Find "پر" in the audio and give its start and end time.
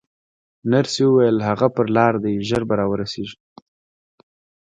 1.75-1.85